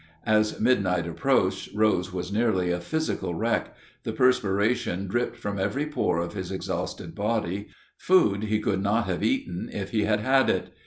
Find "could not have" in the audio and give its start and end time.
8.59-9.21